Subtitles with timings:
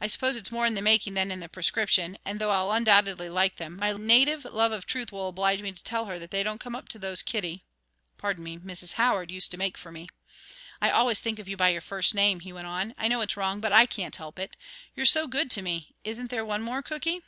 [0.00, 3.28] I suppose it's more in the making than in the prescription, and though I'll undoubtedly
[3.28, 6.44] like 'em, my native love of truth will oblige me to tell her that they
[6.44, 7.64] don't come up to those Kitty
[8.16, 8.92] pardon me, Mrs.
[8.92, 10.06] Howard used to make for me.
[10.80, 12.94] I always think of you by your first name," he went on.
[12.96, 14.56] "I know it's wrong, but I can't help it.
[14.94, 15.96] You're so good to me.
[16.04, 17.22] Isn't there one more cooky?"